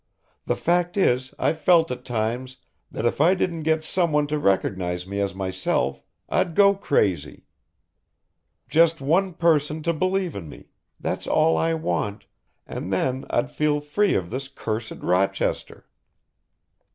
[0.47, 2.57] The fact is I've felt at times
[2.91, 7.45] that if I didn't get someone to recognize me as myself I'd go crazy.
[8.67, 10.69] Just one person to believe in me,
[10.99, 12.25] that's all I want
[12.65, 15.85] and then I'd feel free of this cursed Rochester.